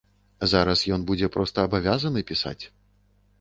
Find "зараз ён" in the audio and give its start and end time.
0.53-1.03